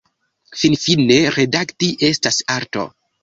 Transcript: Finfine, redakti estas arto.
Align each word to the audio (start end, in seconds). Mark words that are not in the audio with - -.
Finfine, 0.61 1.17
redakti 1.37 1.91
estas 2.09 2.41
arto. 2.57 2.89